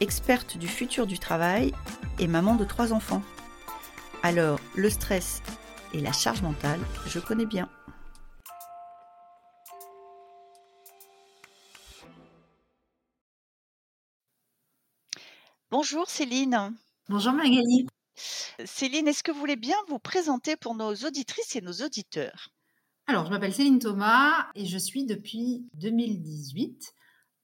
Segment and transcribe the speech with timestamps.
[0.00, 1.72] experte du futur du travail
[2.18, 3.22] et maman de trois enfants.
[4.22, 5.42] Alors, le stress
[5.92, 7.68] et la charge mentale, je connais bien.
[15.70, 16.74] Bonjour Céline.
[17.08, 17.86] Bonjour Magali.
[18.64, 22.48] Céline, est-ce que vous voulez bien vous présenter pour nos auditrices et nos auditeurs?
[23.06, 26.94] Alors, je m'appelle Céline Thomas et je suis depuis 2018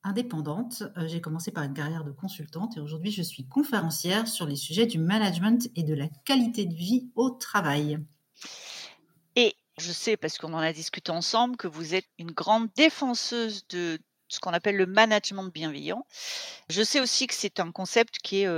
[0.04, 0.84] indépendante.
[0.96, 4.56] Euh, j'ai commencé par une carrière de consultante et aujourd'hui je suis conférencière sur les
[4.56, 7.98] sujets du management et de la qualité de vie au travail.
[9.34, 13.66] Et je sais, parce qu'on en a discuté ensemble, que vous êtes une grande défenseuse
[13.68, 16.06] de ce qu'on appelle le management bienveillant.
[16.68, 18.48] Je sais aussi que c'est un concept qui est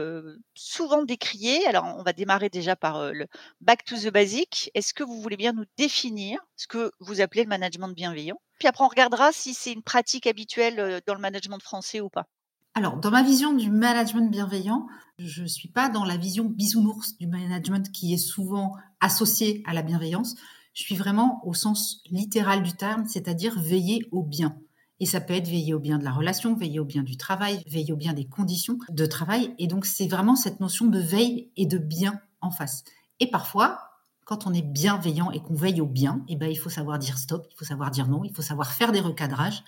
[0.55, 1.67] souvent décrié.
[1.67, 3.27] Alors, on va démarrer déjà par le
[3.61, 4.71] back to the basic.
[4.75, 8.41] Est-ce que vous voulez bien nous définir ce que vous appelez le management bienveillant?
[8.59, 12.27] Puis après, on regardera si c'est une pratique habituelle dans le management français ou pas.
[12.75, 14.87] Alors, dans ma vision du management bienveillant,
[15.19, 19.73] je ne suis pas dans la vision bisounours du management qui est souvent associé à
[19.73, 20.35] la bienveillance.
[20.75, 24.59] Je suis vraiment au sens littéral du terme, c'est-à-dire veiller au bien.
[25.01, 27.63] Et ça peut être veiller au bien de la relation, veiller au bien du travail,
[27.67, 29.55] veiller au bien des conditions de travail.
[29.59, 32.85] Et donc, c'est vraiment cette notion de veille et de bien en face.
[33.21, 33.79] Et parfois,
[34.27, 37.17] quand on est bienveillant et qu'on veille au bien, eh ben, il faut savoir dire
[37.17, 39.63] stop, il faut savoir dire non, il faut savoir faire des recadrages.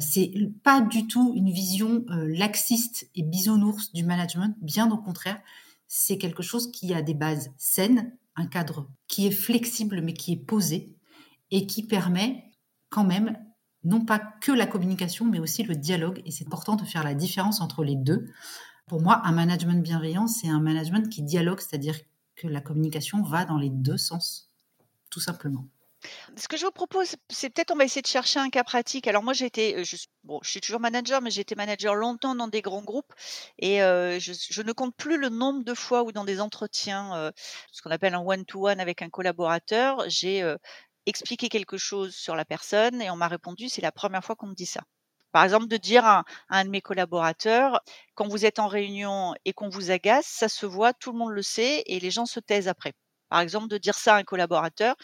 [0.00, 0.32] C'est
[0.64, 5.40] pas du tout une vision euh, laxiste et bisounours du management, bien au contraire.
[5.86, 10.32] C'est quelque chose qui a des bases saines, un cadre qui est flexible mais qui
[10.32, 10.96] est posé
[11.52, 12.50] et qui permet
[12.90, 13.38] quand même
[13.84, 16.20] non pas que la communication, mais aussi le dialogue.
[16.26, 18.26] Et c'est important de faire la différence entre les deux.
[18.88, 21.94] Pour moi, un management bienveillant, c'est un management qui dialogue, c'est-à-dire
[22.36, 24.50] que la communication va dans les deux sens,
[25.10, 25.66] tout simplement.
[26.36, 29.06] Ce que je vous propose, c'est peut-être on va essayer de chercher un cas pratique.
[29.06, 31.94] Alors moi j'ai été, euh, je, bon, je suis toujours manager, mais j'ai été manager
[31.94, 33.12] longtemps dans des grands groupes
[33.58, 37.32] et euh, je, ne compte plus le nombre de fois où dans des entretiens, euh,
[37.72, 40.44] ce qu'on appelle un one-to-one avec un collaborateur, j'ai
[41.06, 44.46] expliquer quelque chose sur la personne et on m'a répondu c'est la première fois qu'on
[44.46, 44.82] me dit ça.
[45.34, 47.82] Par exemple, de dire à, un de mes collaborateurs,
[48.14, 51.32] quand vous êtes en réunion et qu'on vous agace, ça se voit, tout le monde
[51.32, 52.94] le sait et les gens se taisent après.
[53.30, 54.94] Par exemple, de dire ça à un collaborateur,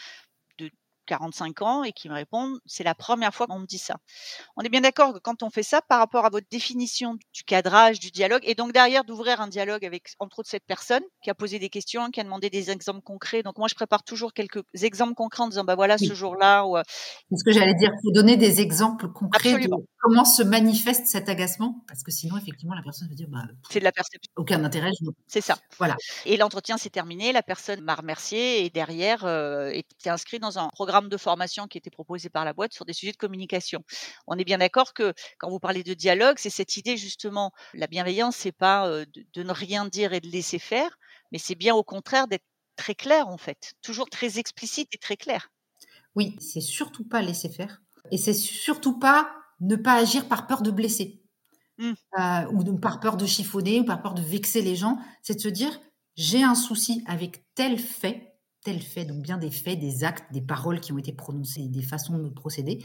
[1.11, 3.97] 45 ans et qui me répondent c'est la première fois qu'on me dit ça.
[4.55, 7.43] On est bien d'accord que quand on fait ça par rapport à votre définition du
[7.43, 11.29] cadrage, du dialogue, et donc derrière d'ouvrir un dialogue avec entre autres cette personne qui
[11.29, 13.43] a posé des questions, qui a demandé des exemples concrets.
[13.43, 16.65] Donc moi je prépare toujours quelques exemples concrets en disant bah voilà ce jour-là.
[16.65, 16.77] Ou...
[16.77, 21.27] C'est ce que j'allais dire, faut donner des exemples concrets de comment se manifeste cet
[21.27, 24.31] agacement, parce que sinon effectivement la personne va dire bah, c'est de la perception.
[24.37, 24.91] Aucun intérêt.
[25.27, 25.57] C'est ça.
[25.77, 25.97] Voilà.
[26.25, 30.69] Et l'entretien s'est terminé, la personne m'a remercié et derrière euh, était inscrit dans un
[30.69, 33.83] programme de formation qui était proposé par la boîte sur des sujets de communication.
[34.27, 37.87] On est bien d'accord que quand vous parlez de dialogue, c'est cette idée justement, la
[37.87, 40.97] bienveillance, c'est pas de, ne rien dire et de laisser faire,
[41.31, 42.45] mais c'est bien au contraire d'être
[42.75, 45.49] très clair en fait, toujours très explicite et très clair.
[46.15, 50.61] Oui, c'est surtout pas laisser faire, et c'est surtout pas ne pas agir par peur
[50.61, 51.21] de blesser,
[51.77, 51.91] mmh.
[52.19, 54.97] euh, ou par peur de chiffonner, ou par peur de vexer les gens.
[55.21, 55.79] C'est de se dire
[56.15, 58.30] j'ai un souci avec tel fait,
[58.63, 61.81] tel fait, donc bien des faits, des actes, des paroles qui ont été prononcées, des
[61.81, 62.83] façons de procéder.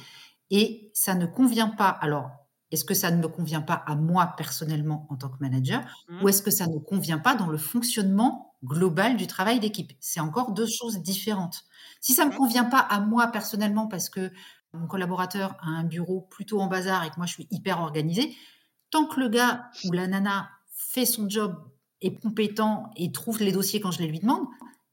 [0.50, 1.88] Et ça ne convient pas.
[1.88, 2.30] Alors,
[2.70, 6.22] est-ce que ça ne me convient pas à moi personnellement en tant que manager mmh.
[6.22, 9.92] ou est-ce que ça ne convient pas dans le fonctionnement global du travail d'équipe?
[10.00, 11.64] C'est encore deux choses différentes.
[12.00, 12.38] Si ça ne me mmh.
[12.38, 14.32] convient pas à moi personnellement parce que
[14.72, 18.34] mon collaborateur a un bureau plutôt en bazar et que moi je suis hyper organisée,
[18.90, 21.56] tant que le gars ou la nana fait son job,
[22.02, 24.46] est compétent et trouve les dossiers quand je les lui demande,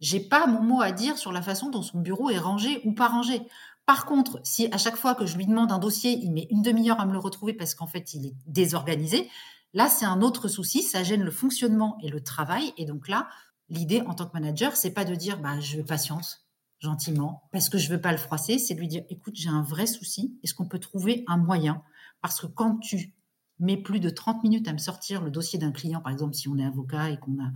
[0.03, 2.91] j'ai pas mon mot à dire sur la façon dont son bureau est rangé ou
[2.91, 3.41] pas rangé.
[3.85, 6.61] Par contre, si à chaque fois que je lui demande un dossier, il met une
[6.61, 9.29] demi-heure à me le retrouver parce qu'en fait, il est désorganisé,
[9.73, 12.73] là, c'est un autre souci, ça gêne le fonctionnement et le travail.
[12.77, 13.29] Et donc là,
[13.69, 17.69] l'idée en tant que manager, c'est pas de dire, bah, je veux patience, gentiment, parce
[17.69, 20.37] que je veux pas le froisser, c'est de lui dire, écoute, j'ai un vrai souci,
[20.43, 21.81] est-ce qu'on peut trouver un moyen?
[22.21, 23.13] Parce que quand tu
[23.59, 26.47] mets plus de 30 minutes à me sortir le dossier d'un client, par exemple, si
[26.47, 27.51] on est avocat et qu'on a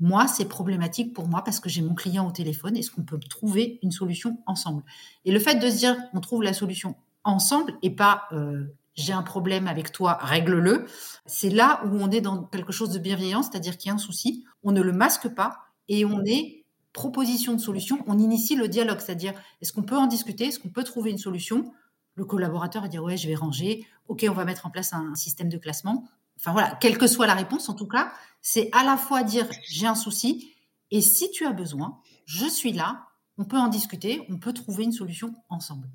[0.00, 2.76] moi, c'est problématique pour moi parce que j'ai mon client au téléphone.
[2.76, 4.84] Est-ce qu'on peut trouver une solution ensemble?
[5.24, 8.64] Et le fait de se dire on trouve la solution ensemble et pas euh,
[8.94, 10.86] j'ai un problème avec toi, règle-le.
[11.26, 13.98] C'est là où on est dans quelque chose de bienveillant, c'est-à-dire qu'il y a un
[13.98, 15.58] souci, on ne le masque pas
[15.88, 20.06] et on est proposition de solution, on initie le dialogue, c'est-à-dire est-ce qu'on peut en
[20.06, 21.72] discuter, est-ce qu'on peut trouver une solution?
[22.18, 25.14] Le collaborateur va dire ouais, je vais ranger, ok, on va mettre en place un
[25.14, 26.08] système de classement.
[26.36, 28.10] Enfin voilà, quelle que soit la réponse, en tout cas,
[28.42, 30.52] c'est à la fois dire j'ai un souci
[30.90, 33.06] et si tu as besoin, je suis là,
[33.36, 35.88] on peut en discuter, on peut trouver une solution ensemble.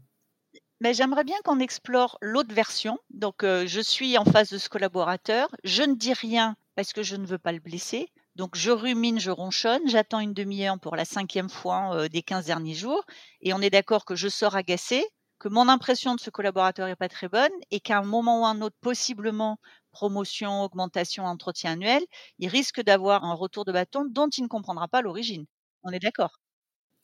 [0.79, 2.97] Mais j'aimerais bien qu'on explore l'autre version.
[3.09, 7.03] Donc, euh, je suis en face de ce collaborateur, je ne dis rien parce que
[7.03, 8.07] je ne veux pas le blesser.
[8.37, 12.45] Donc, je rumine, je ronchonne, j'attends une demi-heure pour la cinquième fois euh, des 15
[12.45, 13.03] derniers jours.
[13.41, 15.05] Et on est d'accord que je sors agacée,
[15.43, 18.45] que mon impression de ce collaborateur n'est pas très bonne et qu'à un moment ou
[18.45, 19.59] un autre, possiblement
[19.91, 22.01] promotion, augmentation, entretien annuel,
[22.39, 25.45] il risque d'avoir un retour de bâton dont il ne comprendra pas l'origine.
[25.83, 26.39] On est d'accord?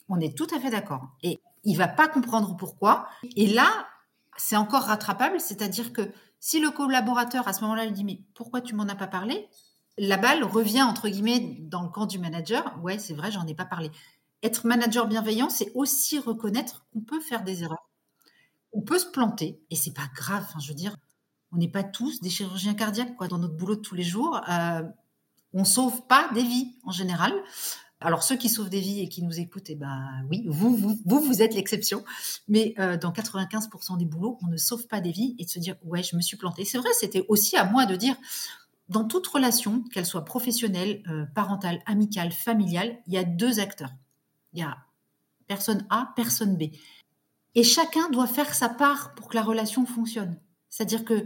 [0.07, 1.09] On est tout à fait d'accord.
[1.21, 3.09] Et il va pas comprendre pourquoi.
[3.35, 3.67] Et là,
[4.37, 6.09] c'est encore rattrapable, c'est-à-dire que
[6.39, 9.49] si le collaborateur à ce moment-là lui dit mais pourquoi tu m'en as pas parlé?
[9.97, 12.79] La balle revient entre guillemets dans le camp du manager.
[12.81, 13.91] Ouais, c'est vrai, j'en ai pas parlé.
[14.43, 17.88] Être manager bienveillant, c'est aussi reconnaître qu'on peut faire des erreurs.
[18.73, 20.45] On peut se planter et c'est pas grave.
[20.61, 20.95] je veux dire,
[21.51, 24.41] on n'est pas tous des chirurgiens cardiaques quoi dans notre boulot de tous les jours.
[24.49, 24.83] Euh,
[25.53, 27.33] on sauve pas des vies en général.
[28.01, 30.97] Alors ceux qui sauvent des vies et qui nous écoutent, eh ben oui, vous vous
[31.05, 32.05] vous, vous êtes l'exception.
[32.47, 35.59] Mais euh, dans 95% des boulots, on ne sauve pas des vies et de se
[35.59, 36.63] dire ouais, je me suis planté.
[36.63, 38.15] C'est vrai, c'était aussi à moi de dire
[38.89, 43.91] dans toute relation, qu'elle soit professionnelle, euh, parentale, amicale, familiale, il y a deux acteurs.
[44.53, 44.77] Il y a
[45.47, 46.71] personne A, personne B.
[47.55, 50.39] Et chacun doit faire sa part pour que la relation fonctionne.
[50.69, 51.25] C'est-à-dire que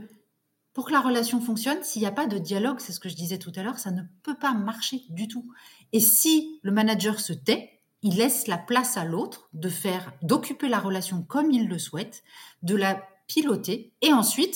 [0.74, 3.16] pour que la relation fonctionne, s'il n'y a pas de dialogue, c'est ce que je
[3.16, 5.54] disais tout à l'heure, ça ne peut pas marcher du tout.
[5.92, 10.70] Et si le manager se tait, il laisse la place à l'autre de faire, d'occuper
[10.70, 12.24] la relation comme il le souhaite,
[12.64, 14.56] de la piloter, et ensuite,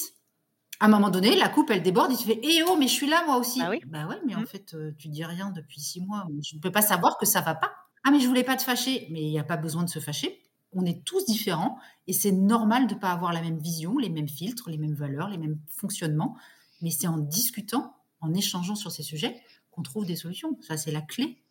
[0.80, 2.94] à un moment donné, la coupe, elle déborde, il se fait Eh oh, mais je
[2.94, 3.62] suis là moi aussi.
[3.62, 4.48] Ah oui bah ouais, mais en mmh.
[4.48, 6.26] fait, euh, tu dis rien depuis six mois.
[6.44, 7.72] Je ne peux pas savoir que ça va pas.
[8.04, 9.08] Ah, mais je voulais pas te fâcher.
[9.10, 10.40] Mais il n'y a pas besoin de se fâcher.
[10.74, 11.78] On est tous différents
[12.08, 14.94] et c'est normal de ne pas avoir la même vision, les mêmes filtres, les mêmes
[14.94, 16.36] valeurs, les mêmes fonctionnements.
[16.82, 19.42] Mais c'est en discutant, en échangeant sur ces sujets
[19.72, 20.58] qu'on trouve des solutions.
[20.62, 21.42] Ça, c'est la clé.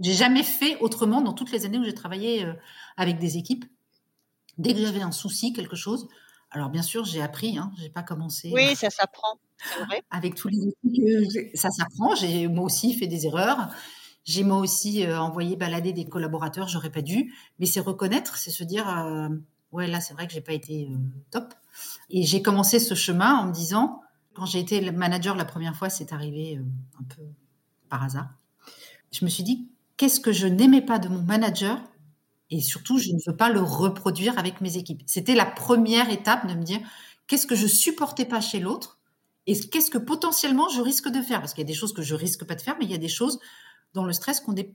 [0.00, 2.54] J'ai jamais fait autrement dans toutes les années où j'ai travaillé euh,
[2.96, 3.64] avec des équipes.
[4.58, 6.08] Dès que j'avais un souci, quelque chose,
[6.50, 8.50] alors bien sûr, j'ai appris, hein, j'ai pas commencé.
[8.52, 9.38] Oui, euh, ça s'apprend,
[10.10, 12.14] Avec tous les outils, ça s'apprend.
[12.14, 13.70] J'ai moi aussi fait des erreurs.
[14.24, 17.34] J'ai moi aussi euh, envoyé balader des collaborateurs, j'aurais pas dû.
[17.58, 19.28] Mais c'est reconnaître, c'est se dire, euh,
[19.72, 20.96] ouais, là, c'est vrai que j'ai pas été euh,
[21.30, 21.54] top.
[22.10, 24.00] Et j'ai commencé ce chemin en me disant,
[24.34, 26.60] quand j'ai été manager la première fois, c'est arrivé
[26.98, 27.22] un peu
[27.88, 28.28] par hasard.
[29.12, 31.80] Je me suis dit, qu'est-ce que je n'aimais pas de mon manager
[32.50, 35.02] et surtout, je ne veux pas le reproduire avec mes équipes.
[35.06, 36.80] C'était la première étape de me dire,
[37.26, 39.00] qu'est-ce que je supportais pas chez l'autre
[39.46, 41.40] et qu'est-ce que potentiellement je risque de faire?
[41.40, 42.94] Parce qu'il y a des choses que je risque pas de faire, mais il y
[42.94, 43.40] a des choses
[43.94, 44.74] dans le stress qu'on est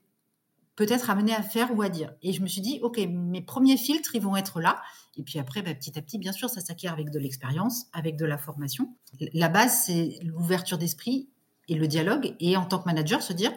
[0.75, 2.13] peut-être amené à faire ou à dire.
[2.21, 4.81] Et je me suis dit, OK, mes premiers filtres, ils vont être là.
[5.18, 8.16] Et puis après, bah, petit à petit, bien sûr, ça s'acquiert avec de l'expérience, avec
[8.16, 8.95] de la formation.
[9.33, 11.27] La base, c'est l'ouverture d'esprit
[11.68, 12.33] et le dialogue.
[12.39, 13.51] Et en tant que manager, se dire,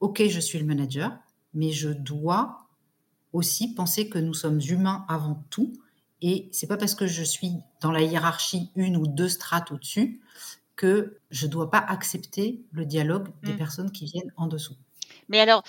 [0.00, 1.12] OK, je suis le manager,
[1.52, 2.66] mais je dois
[3.34, 5.74] aussi penser que nous sommes humains avant tout.
[6.22, 7.52] Et c'est pas parce que je suis
[7.82, 10.22] dans la hiérarchie une ou deux strates au-dessus
[10.76, 13.56] que je ne dois pas accepter le dialogue des mmh.
[13.56, 14.76] personnes qui viennent en dessous.
[15.28, 15.62] Mais alors,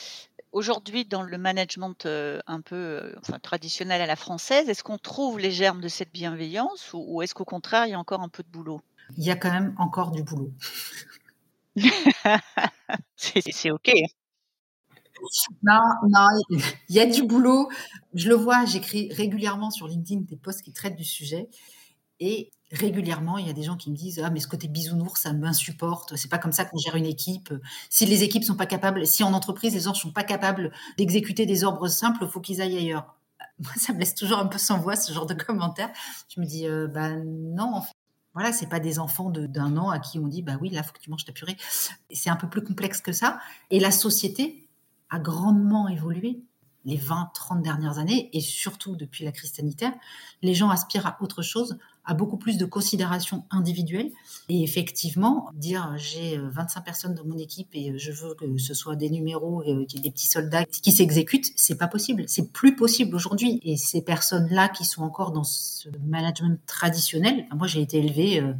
[0.51, 4.97] aujourd'hui, dans le management euh, un peu euh, enfin, traditionnel à la française, est-ce qu'on
[4.97, 8.29] trouve les germes de cette bienveillance ou, est-ce qu'au contraire, il y a encore un
[8.29, 8.81] peu de boulot?
[9.17, 10.51] Il y a quand même encore du boulot.
[13.15, 13.91] c'est OK.
[15.63, 17.69] Non, non, il y a du boulot.
[18.13, 21.49] Je le vois, j'écris régulièrement sur LinkedIn des posts qui traitent du sujet.
[22.19, 25.21] Et régulièrement, il y a des gens qui me disent Ah, mais ce côté bisounours,
[25.21, 26.15] ça m'insupporte.
[26.15, 27.53] C'est pas comme ça qu'on gère une équipe.
[27.89, 31.45] Si les équipes sont pas capables, si en entreprise, les ordres sont pas capables d'exécuter
[31.45, 33.15] des ordres simples, il faut qu'ils aillent ailleurs.
[33.59, 35.91] Moi, ça me laisse toujours un peu sans voix, ce genre de commentaires.
[36.27, 37.93] Je me dis euh, Bah non, en fait.
[38.33, 40.91] Voilà, c'est pas des enfants d'un an à qui on dit bah oui là faut
[40.91, 41.55] que tu manges ta purée.
[42.11, 43.39] C'est un peu plus complexe que ça.
[43.69, 44.67] Et la société
[45.11, 46.41] a grandement évolué
[46.85, 49.93] les 20, 30 dernières années, et surtout depuis la crise sanitaire,
[50.41, 54.11] les gens aspirent à autre chose, à beaucoup plus de considération individuelle.
[54.49, 58.73] Et effectivement, dire j'ai 25 euh, personnes dans mon équipe et je veux que ce
[58.73, 62.25] soit des numéros, euh, qu'il y ait des petits soldats qui s'exécutent, c'est pas possible.
[62.27, 63.59] C'est plus possible aujourd'hui.
[63.63, 68.53] Et ces personnes-là qui sont encore dans ce management traditionnel, moi j'ai été élevée euh,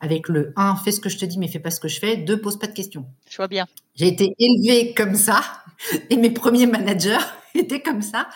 [0.00, 1.98] avec le 1, fais ce que je te dis mais fais pas ce que je
[1.98, 3.06] fais, 2, pose pas de questions.
[3.28, 3.66] Je vois bien.
[3.94, 5.42] J'ai été élevée comme ça
[6.10, 7.18] et mes premiers managers
[7.54, 8.28] étaient comme ça.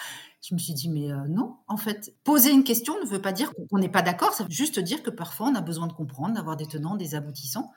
[0.42, 3.30] Je me suis dit, mais euh, non, en fait, poser une question ne veut pas
[3.30, 5.92] dire qu'on n'est pas d'accord, ça veut juste dire que parfois on a besoin de
[5.92, 7.72] comprendre, d'avoir des tenants, des aboutissants,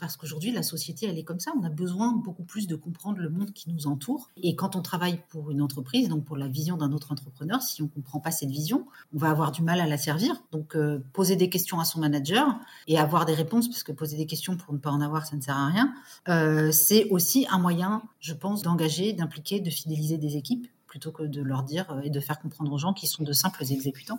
[0.00, 3.18] parce qu'aujourd'hui la société elle est comme ça, on a besoin beaucoup plus de comprendre
[3.18, 4.30] le monde qui nous entoure.
[4.42, 7.82] Et quand on travaille pour une entreprise, donc pour la vision d'un autre entrepreneur, si
[7.82, 10.42] on ne comprend pas cette vision, on va avoir du mal à la servir.
[10.52, 12.58] Donc euh, poser des questions à son manager
[12.88, 15.36] et avoir des réponses, parce que poser des questions pour ne pas en avoir, ça
[15.36, 15.92] ne sert à rien,
[16.28, 21.22] euh, c'est aussi un moyen, je pense, d'engager, d'impliquer, de fidéliser des équipes plutôt que
[21.22, 24.18] de leur dire euh, et de faire comprendre aux gens qu'ils sont de simples exécutants.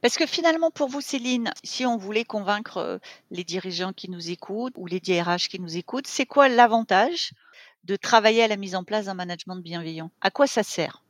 [0.00, 2.98] Parce que finalement, pour vous, Céline, si on voulait convaincre euh,
[3.30, 7.32] les dirigeants qui nous écoutent ou les DRH qui nous écoutent, c'est quoi l'avantage
[7.84, 10.10] de travailler à la mise en place d'un management bienveillant?
[10.20, 11.02] À quoi ça sert?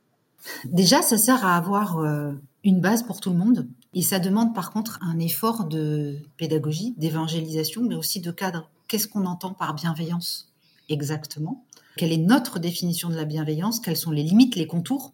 [0.65, 2.31] Déjà, ça sert à avoir euh,
[2.63, 3.67] une base pour tout le monde.
[3.93, 8.69] Et ça demande par contre un effort de pédagogie, d'évangélisation, mais aussi de cadre.
[8.87, 10.53] Qu'est-ce qu'on entend par bienveillance
[10.89, 11.65] exactement?
[11.97, 15.13] Quelle est notre définition de la bienveillance, quelles sont les limites, les contours,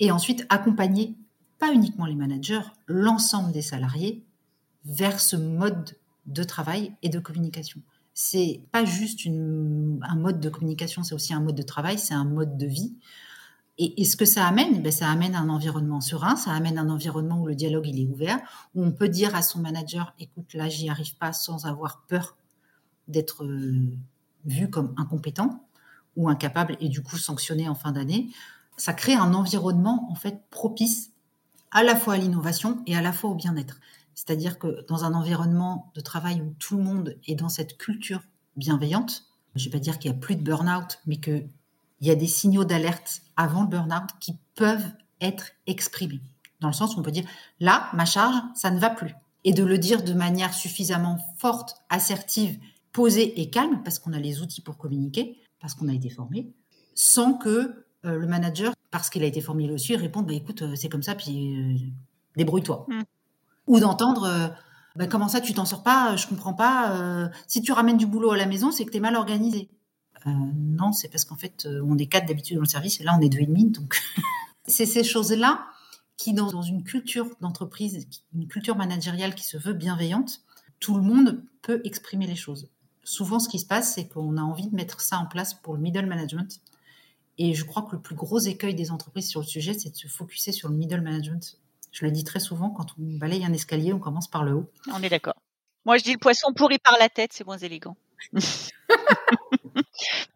[0.00, 1.14] et ensuite accompagner,
[1.58, 4.24] pas uniquement les managers, l'ensemble des salariés
[4.84, 5.96] vers ce mode
[6.26, 7.80] de travail et de communication.
[8.14, 12.24] C'est pas juste un mode de communication, c'est aussi un mode de travail, c'est un
[12.24, 12.94] mode de vie.
[13.78, 17.42] Et, ce que ça amène, ben ça amène un environnement serein, ça amène un environnement
[17.42, 18.40] où le dialogue il est ouvert,
[18.74, 22.38] où on peut dire à son manager, écoute, là j'y arrive pas sans avoir peur
[23.06, 23.92] d'être euh,
[24.46, 25.65] vu comme incompétent
[26.16, 28.30] ou incapable et du coup sanctionné en fin d'année,
[28.76, 31.10] ça crée un environnement en fait propice
[31.70, 33.80] à la fois à l'innovation et à la fois au bien-être.
[34.14, 38.22] C'est-à-dire que dans un environnement de travail où tout le monde est dans cette culture
[38.56, 41.48] bienveillante, je ne vais pas dire qu'il y a plus de burn-out, mais qu'il
[42.00, 46.20] y a des signaux d'alerte avant le burn-out qui peuvent être exprimés.
[46.60, 47.26] Dans le sens où on peut dire,
[47.60, 49.14] là, ma charge, ça ne va plus.
[49.44, 52.58] Et de le dire de manière suffisamment forte, assertive,
[52.92, 56.52] posée et calme, parce qu'on a les outils pour communiquer, parce qu'on a été formé,
[56.94, 60.76] sans que euh, le manager, parce qu'il a été formé aussi, réponde bah, écoute, euh,
[60.76, 61.76] c'est comme ça, puis euh,
[62.36, 62.86] débrouille-toi.
[62.88, 63.02] Hmm.
[63.66, 64.54] Ou d'entendre
[64.94, 67.30] bah, comment ça, tu t'en sors pas, je comprends pas.
[67.48, 69.68] si tu ramènes du boulot à la maison, c'est que tu es mal organisé.
[70.24, 73.20] non, c'est parce qu'en fait, on est quatre d'habitude dans le service et là, on
[73.20, 73.70] est deux et demi.
[73.70, 74.00] Donc,
[74.68, 75.66] c'est ces choses-là
[76.16, 80.42] qui, dans, dans une culture d'entreprise, une culture managériale qui se veut bienveillante,
[80.78, 82.70] tout le monde peut exprimer les choses
[83.06, 85.74] souvent, ce qui se passe, c'est qu'on a envie de mettre ça en place pour
[85.74, 86.60] le middle management.
[87.38, 89.96] Et je crois que le plus gros écueil des entreprises sur le sujet, c'est de
[89.96, 91.58] se focuser sur le middle management.
[91.92, 94.70] Je le dis très souvent, quand on balaye un escalier, on commence par le haut.
[94.92, 95.36] On est d'accord.
[95.84, 97.96] Moi, je dis le poisson pourri par la tête, c'est moins élégant.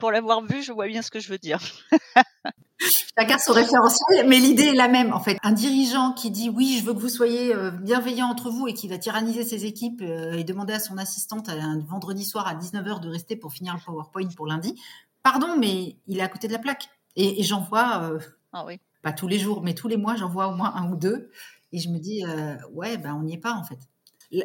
[0.00, 1.60] Pour l'avoir vu, je vois bien ce que je veux dire.
[3.18, 5.36] Chacun son référentiel, mais l'idée est la même en fait.
[5.42, 8.72] Un dirigeant qui dit oui, je veux que vous soyez euh, bienveillants entre vous et
[8.72, 12.54] qui va tyranniser ses équipes euh, et demander à son assistante un vendredi soir à
[12.54, 14.80] 19h de rester pour finir le PowerPoint pour lundi,
[15.22, 16.88] pardon, mais il est à côté de la plaque.
[17.16, 18.18] Et, j'en vois, euh,
[18.54, 18.80] ah oui.
[19.02, 21.30] pas tous les jours, mais tous les mois, j'en vois au moins un ou deux.
[21.72, 22.24] Et je me dis,
[22.72, 23.78] ouais, ben on n'y est pas en fait.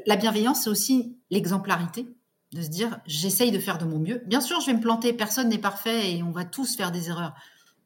[0.05, 2.07] La bienveillance, c'est aussi l'exemplarité
[2.55, 4.23] de se dire, j'essaye de faire de mon mieux.
[4.25, 7.09] Bien sûr, je vais me planter, personne n'est parfait et on va tous faire des
[7.09, 7.35] erreurs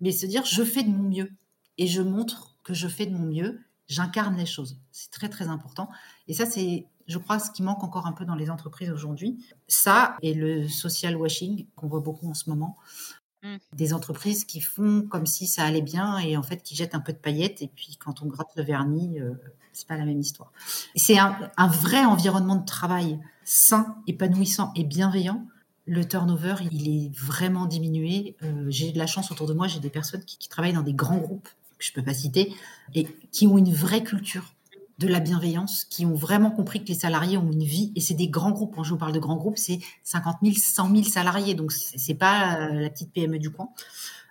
[0.01, 1.31] mais se dire je fais de mon mieux
[1.77, 4.79] et je montre que je fais de mon mieux, j'incarne les choses.
[4.91, 5.89] C'est très très important.
[6.27, 9.43] Et ça, c'est, je crois, ce qui manque encore un peu dans les entreprises aujourd'hui.
[9.67, 12.77] Ça et le social washing qu'on voit beaucoup en ce moment.
[13.43, 13.55] Mm.
[13.73, 16.99] Des entreprises qui font comme si ça allait bien et en fait qui jettent un
[16.99, 19.33] peu de paillettes et puis quand on gratte le vernis, euh,
[19.71, 20.51] c'est pas la même histoire.
[20.95, 25.47] C'est un, vrai environnement de travail sain, épanouissant et bienveillant
[25.85, 28.35] le turnover, il est vraiment diminué.
[28.43, 30.93] Euh, j'ai de la chance autour de moi, j'ai des personnes qui, travaillent dans des
[30.93, 32.53] grands groupes, que je peux pas citer,
[32.93, 34.53] et qui ont une vraie culture
[34.99, 38.13] de la bienveillance, qui ont vraiment compris que les salariés ont une vie, et c'est
[38.13, 38.75] des grands groupes.
[38.75, 42.15] Quand je vous parle de grands groupes, c'est 50 000, 100 000 salariés, donc c'est
[42.15, 43.69] pas euh, la petite PME du coin.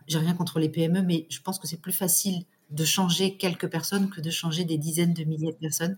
[0.06, 3.68] J'ai rien contre les PME, mais je pense que c'est plus facile de changer quelques
[3.68, 5.96] personnes que de changer des dizaines de milliers de personnes.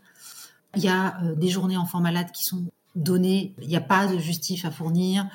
[0.76, 4.06] Il y a euh, des journées enfants malades qui sont donné, il n'y a pas
[4.06, 5.28] de justif à fournir,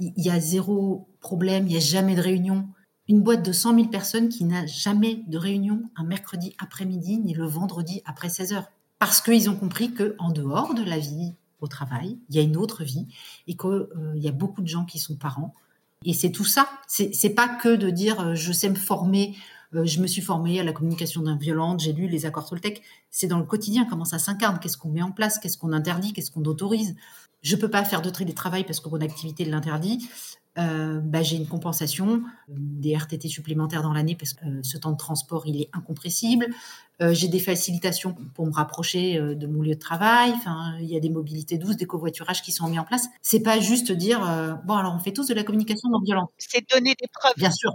[0.00, 2.68] il y a zéro problème, il n'y a jamais de réunion.
[3.08, 7.34] Une boîte de 100 000 personnes qui n'a jamais de réunion un mercredi après-midi ni
[7.34, 8.70] le vendredi après 16 heures.
[9.00, 12.56] Parce qu'ils ont compris qu'en dehors de la vie au travail, il y a une
[12.56, 13.08] autre vie
[13.48, 15.54] et qu'il euh, y a beaucoup de gens qui sont parents.
[16.04, 16.68] Et c'est tout ça.
[16.86, 19.34] C'est pas que de dire euh, je sais me former
[19.74, 22.82] euh, je me suis formée à la communication non violente, j'ai lu les accords Toltec.
[23.10, 26.12] C'est dans le quotidien comment ça s'incarne, qu'est-ce qu'on met en place, qu'est-ce qu'on interdit,
[26.12, 26.96] qu'est-ce qu'on autorise.
[27.42, 30.08] Je peux pas faire de télétravail parce que mon activité l'interdit.
[30.58, 34.90] Euh, bah, j'ai une compensation, euh, des RTT supplémentaires dans l'année parce que ce temps
[34.90, 36.46] de transport il est incompressible.
[37.12, 40.32] j'ai des facilitations pour me rapprocher de mon lieu de travail.
[40.34, 43.08] Enfin, il y a des mobilités douces, des covoiturages qui sont mis en place.
[43.22, 44.20] C'est pas juste dire
[44.66, 46.30] bon alors on fait tous de la communication non violente.
[46.36, 47.32] C'est donner des preuves.
[47.38, 47.72] Bien sûr,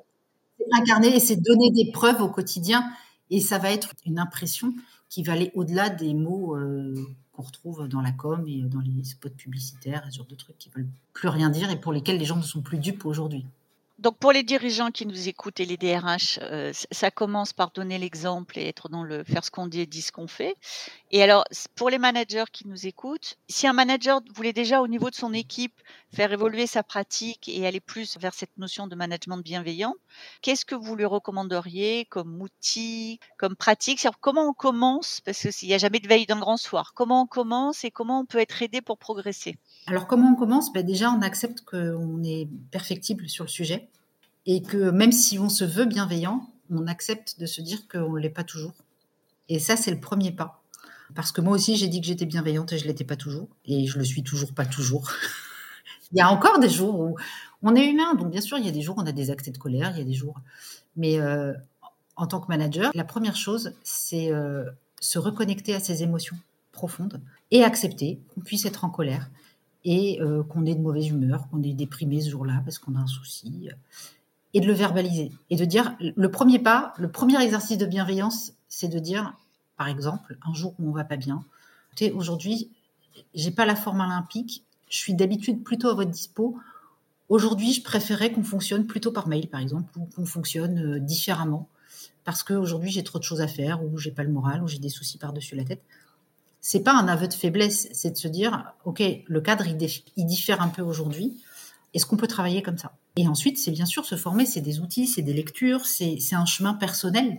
[0.74, 2.88] incarner et c'est donner des preuves au quotidien.
[3.32, 4.74] Et ça va être une impression
[5.15, 6.93] qui va aller au-delà des mots euh,
[7.31, 10.67] qu'on retrouve dans la com et dans les spots publicitaires, ce genre de trucs qui
[10.67, 13.45] veulent plus rien dire et pour lesquels les gens ne sont plus dupes aujourd'hui.
[13.98, 17.98] Donc pour les dirigeants qui nous écoutent et les DRH, euh, ça commence par donner
[17.98, 20.56] l'exemple et être dans le faire ce qu'on dit et dire ce qu'on fait.
[21.12, 25.10] Et alors pour les managers qui nous écoutent, si un manager voulait déjà au niveau
[25.10, 25.82] de son équipe
[26.14, 29.96] faire évoluer sa pratique et aller plus vers cette notion de management bienveillant,
[30.42, 34.06] qu'est-ce que vous lui recommanderiez comme outil, comme pratique?
[34.20, 35.22] Comment on commence?
[35.22, 36.92] Parce qu'il n'y a jamais de veille d'un grand soir.
[36.96, 39.56] Comment on commence et comment on peut être aidé pour progresser?
[39.88, 40.74] Alors comment on commence?
[40.74, 43.85] Ben Déjà, on accepte qu'on est perfectible sur le sujet
[44.46, 48.20] et que même si on se veut bienveillant, on accepte de se dire qu'on ne
[48.20, 48.74] l'est pas toujours.
[49.50, 50.64] Et ça, c'est le premier pas.
[51.14, 53.48] Parce que moi aussi, j'ai dit que j'étais bienveillante et je ne l'étais pas toujours.
[53.66, 55.08] Et je le suis toujours pas toujours.
[56.12, 57.16] il y a encore des jours où
[57.62, 58.16] on est humain.
[58.16, 59.92] Donc bien sûr, il y a des jours où on a des accès de colère,
[59.92, 60.40] il y a des jours...
[60.98, 61.54] Mais euh,
[62.16, 64.64] en tant que manager, la première chose, c'est euh,
[65.02, 66.38] se reconnecter à ses émotions
[66.72, 67.20] profondes
[67.52, 69.30] et accepter qu'on puisse être en colère
[69.84, 73.00] et euh, qu'on ait de mauvaise humeur, qu'on est déprimé ce jour-là parce qu'on a
[73.00, 73.70] un souci,
[74.55, 75.31] et de le verbaliser.
[75.51, 79.35] Et de dire, le premier pas, le premier exercice de bienveillance, c'est de dire,
[79.77, 81.43] par exemple, un jour où on va pas bien,
[82.13, 82.71] aujourd'hui,
[83.33, 86.57] j'ai pas la forme olympique, je suis d'habitude plutôt à votre dispo.
[87.27, 91.67] Aujourd'hui, je préférais qu'on fonctionne plutôt par mail, par exemple, ou qu'on fonctionne euh, différemment,
[92.24, 94.79] parce qu'aujourd'hui, j'ai trop de choses à faire, ou j'ai pas le moral, ou j'ai
[94.79, 95.83] des soucis par-dessus la tête
[96.67, 100.63] c'est pas un aveu de faiblesse, c'est de se dire, ok, le cadre il, diffère
[100.63, 101.39] un peu aujourd'hui.
[101.96, 102.92] Est-ce qu'on peut travailler comme ça?
[103.16, 106.46] Et ensuite, c'est bien sûr se former, c'est des outils, c'est des lectures, c'est un
[106.46, 107.38] chemin personnel.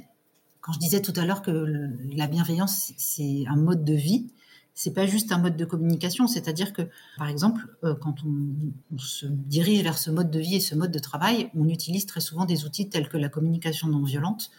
[0.62, 4.32] Quand je disais tout à l'heure que la bienveillance c'est un mode de vie,
[4.72, 6.26] c'est pas juste un mode de communication.
[6.26, 6.82] C'est-à-dire que,
[7.18, 10.90] par exemple, euh, quand on, se dirige vers ce mode de vie et ce mode
[10.90, 14.50] de travail, on utilise très souvent des outils tels que la communication non violente.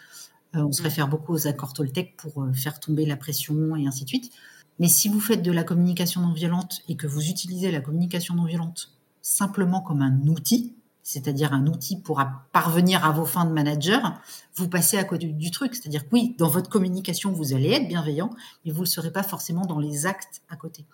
[0.56, 3.88] Euh, on se réfère beaucoup aux accords Toltec pour euh, faire tomber la pression et
[3.88, 4.32] ainsi de suite.
[4.80, 8.36] Mais si vous faites de la communication non violente et que vous utilisez la communication
[8.36, 8.97] non violente
[9.28, 14.20] simplement comme un outil, c'est-à-dire un outil pour parvenir à vos fins de manager,
[14.56, 15.76] vous passez à côté du truc.
[15.76, 18.30] C'est-à-dire que oui, dans votre communication, vous allez être bienveillant,
[18.66, 20.86] mais vous ne le serez pas forcément dans les actes à côté.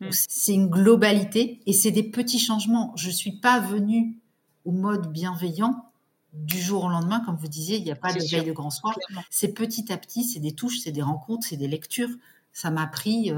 [0.00, 0.08] Hmm.
[0.10, 2.92] C'est une globalité et c'est des petits changements.
[2.96, 4.18] Je ne suis pas venue
[4.64, 5.86] au mode bienveillant
[6.32, 8.70] du jour au lendemain, comme vous disiez, il n'y a pas de veille de grand
[8.70, 8.98] soir.
[9.28, 12.10] C'est petit à petit, c'est des touches, c'est des rencontres, c'est des lectures
[12.52, 13.32] ça m'a pris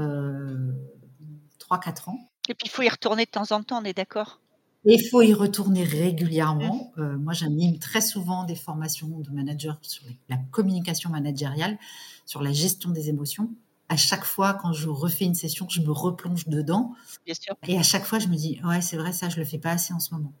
[1.59, 2.29] 3-4 ans.
[2.47, 4.39] Et puis il faut y retourner de temps en temps, on est d'accord?
[4.85, 6.91] Il faut y retourner régulièrement.
[6.97, 7.15] Mmh.
[7.15, 11.77] moi, j'anime très souvent des formations de managers sur la communication managériale,
[12.25, 13.49] sur la gestion des émotions.
[13.89, 16.93] À chaque fois, quand je refais une session, je me replonge dedans.
[17.25, 17.55] Bien sûr.
[17.67, 19.71] Et à chaque fois, je me dis, ouais, c'est vrai, ça, je le fais pas
[19.71, 20.33] assez en ce moment.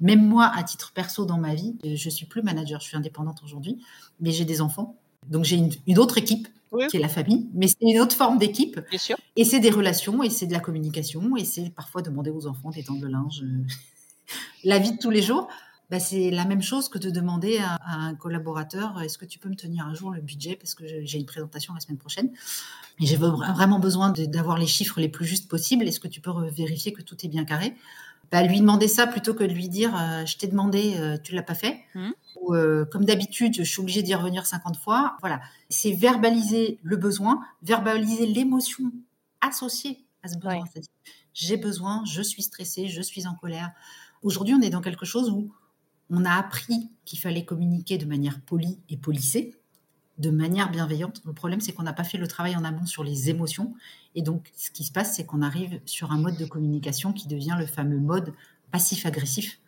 [0.00, 3.42] Même moi, à titre perso dans ma vie, je suis plus manager, je suis indépendante
[3.42, 3.82] aujourd'hui,
[4.20, 4.96] mais j'ai des enfants.
[5.26, 6.48] Donc j'ai une, autre équipe
[6.90, 8.80] qui est la famille, mais c'est une autre forme d'équipe.
[9.36, 12.70] Et c'est des relations, et c'est de la communication, et c'est parfois demander aux enfants
[12.70, 13.42] d'étendre le linge.
[13.42, 13.64] Euh,
[14.64, 15.48] la vie de tous les jours,
[15.90, 19.48] bah, c'est la même chose que de demander à, un collaborateur est-ce que tu peux
[19.48, 22.30] me tenir un jour le budget parce que j'ai une présentation la semaine prochaine?
[23.00, 25.88] Et j'ai vraiment besoin d'avoir les chiffres les plus justes possibles.
[25.88, 27.74] Est-ce que tu peux vérifier que tout est bien carré?
[28.30, 31.34] Bah, Lui demander ça plutôt que de lui dire euh, je t'ai demandé, euh, tu
[31.34, 31.80] l'as pas fait.
[31.94, 32.10] Mmh.
[32.50, 35.16] Euh, comme d'habitude, je suis obligée d'y revenir 50 fois.
[35.20, 38.92] Voilà, c'est verbaliser le besoin, verbaliser l'émotion
[39.40, 40.64] associée à ce besoin.
[41.34, 43.70] J'ai besoin, je suis stressée, je suis en colère.
[44.22, 45.52] Aujourd'hui, on est dans quelque chose où
[46.10, 49.54] on a appris qu'il fallait communiquer de manière polie et polissée,
[50.18, 51.20] de manière bienveillante.
[51.24, 53.74] Le problème, c'est qu'on n'a pas fait le travail en amont sur les émotions.
[54.14, 57.28] Et donc, ce qui se passe, c'est qu'on arrive sur un mode de communication qui
[57.28, 58.34] devient le fameux mode
[58.72, 59.60] passif-agressif,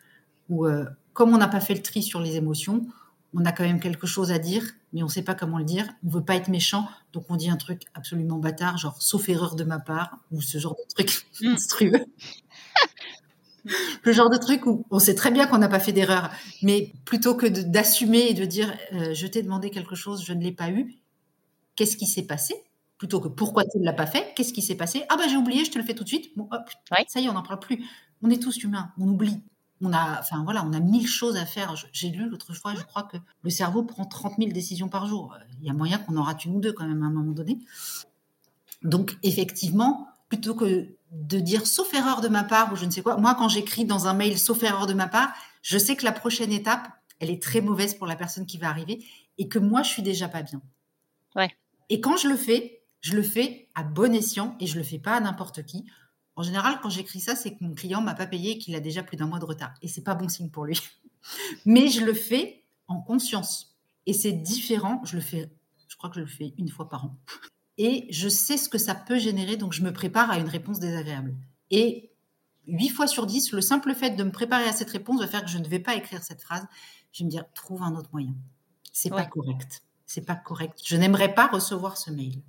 [0.48, 2.86] où euh, comme on n'a pas fait le tri sur les émotions,
[3.32, 5.64] on a quand même quelque chose à dire, mais on ne sait pas comment le
[5.64, 5.86] dire.
[6.02, 9.28] On ne veut pas être méchant, donc on dit un truc absolument bâtard, genre sauf
[9.28, 11.48] erreur de ma part, ou ce genre de truc mm.
[11.50, 12.06] monstrueux.
[14.04, 16.30] le genre de truc où on sait très bien qu'on n'a pas fait d'erreur,
[16.62, 20.42] mais plutôt que d'assumer et de dire euh, je t'ai demandé quelque chose, je ne
[20.42, 20.96] l'ai pas eu,
[21.76, 22.54] qu'est-ce qui s'est passé?
[22.98, 25.04] Plutôt que pourquoi tu ne l'as pas fait, qu'est-ce qui s'est passé?
[25.08, 26.32] Ah bah j'ai oublié, je te le fais tout de suite.
[26.36, 26.70] Bon, hop,
[27.08, 27.82] ça y est, on n'en parle plus.
[28.22, 29.40] On est tous humains, on oublie
[29.82, 31.74] on a, enfin voilà, on a mille choses à faire.
[31.92, 35.36] J'ai lu l'autre fois, je crois que le cerveau prend 30 000 décisions par jour.
[35.60, 37.32] Il y a moyen qu'on en rate une ou deux quand même à un moment
[37.32, 37.58] donné.
[38.82, 43.02] Donc effectivement, plutôt que de dire sauf erreur de ma part ou je ne sais
[43.02, 46.04] quoi, moi quand j'écris dans un mail sauf erreur de ma part, je sais que
[46.04, 49.04] la prochaine étape, elle est très mauvaise pour la personne qui va arriver
[49.38, 50.62] et que moi je suis déjà pas bien.
[51.34, 51.50] Ouais.
[51.88, 54.98] Et quand je le fais, je le fais à bon escient et je le fais
[54.98, 55.86] pas à n'importe qui.
[56.36, 58.80] En général, quand j'écris ça, c'est que mon client m'a pas payé et qu'il a
[58.80, 59.74] déjà plus d'un mois de retard.
[59.82, 60.80] Et c'est pas bon signe pour lui.
[61.66, 63.76] Mais je le fais en conscience.
[64.06, 65.02] Et c'est différent.
[65.04, 65.50] Je le fais,
[65.88, 67.18] je crois que je le fais une fois par an.
[67.82, 70.80] Et je sais ce que ça peut générer, donc je me prépare à une réponse
[70.80, 71.34] désagréable.
[71.70, 72.10] Et
[72.66, 75.42] huit fois sur dix, le simple fait de me préparer à cette réponse va faire
[75.42, 76.66] que je ne vais pas écrire cette phrase.
[77.10, 78.34] Je vais me dire, trouve un autre moyen.
[78.92, 79.82] C'est pas correct.
[80.04, 80.78] C'est pas correct.
[80.84, 82.42] Je n'aimerais pas recevoir ce mail.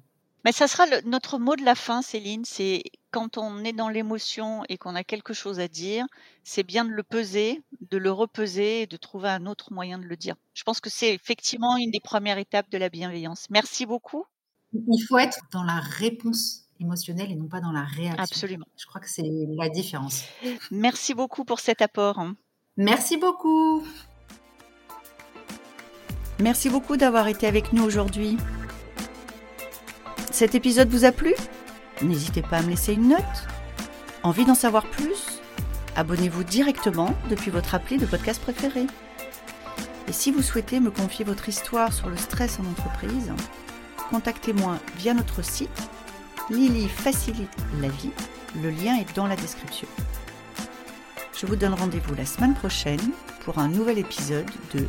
[0.44, 2.44] Mais ça sera notre mot de la fin, Céline.
[2.44, 6.06] C'est quand on est dans l'émotion et qu'on a quelque chose à dire,
[6.44, 10.04] c'est bien de le peser, de le repeser et de trouver un autre moyen de
[10.04, 10.36] le dire.
[10.54, 13.48] Je pense que c'est effectivement une des premières étapes de la bienveillance.
[13.50, 14.26] Merci beaucoup.
[14.74, 18.24] Il faut être dans la réponse émotionnelle et non pas dans la réaction.
[18.24, 18.66] Absolument.
[18.78, 19.24] Je crois que c'est
[19.58, 20.24] la différence.
[20.72, 22.24] Merci beaucoup pour cet apport.
[22.78, 23.84] Merci beaucoup.
[26.40, 28.38] Merci beaucoup d'avoir été avec nous aujourd'hui.
[30.32, 31.36] Cet épisode vous a plu?
[32.02, 33.20] N'hésitez pas à me laisser une note.
[34.24, 35.40] Envie d'en savoir plus?
[35.96, 38.88] Abonnez-vous directement depuis votre appli de podcast préféré.
[40.08, 43.32] Et si vous souhaitez me confier votre histoire sur le stress en entreprise,
[44.12, 45.90] contactez-moi via notre site
[46.50, 48.12] Lily facilite la vie.
[48.62, 49.88] Le lien est dans la description.
[51.40, 53.00] Je vous donne rendez-vous la semaine prochaine
[53.46, 54.86] pour un nouvel épisode de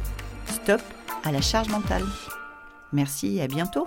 [0.46, 0.82] Stop
[1.24, 2.04] à la charge mentale.
[2.92, 3.86] Merci et à bientôt